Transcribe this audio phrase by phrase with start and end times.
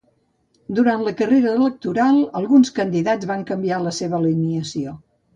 [0.77, 4.95] Durant la carrera electoral, alguns candidats van canviar la seva alineació.